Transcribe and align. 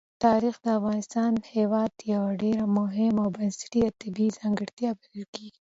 تاریخ 0.25 0.55
د 0.61 0.67
افغانستان 0.79 1.31
هېواد 1.55 1.91
یوه 2.13 2.31
ډېره 2.43 2.65
مهمه 2.79 3.19
او 3.25 3.29
بنسټیزه 3.37 3.97
طبیعي 4.01 4.31
ځانګړتیا 4.39 4.89
بلل 4.99 5.23
کېږي. 5.33 5.57